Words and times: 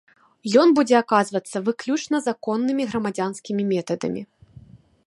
Ён 0.61 0.71
будзе 0.79 0.95
аказвацца 0.99 1.57
выключна 1.67 2.23
законнымі 2.29 2.83
грамадзянскімі 2.95 3.63
метадамі. 3.75 4.21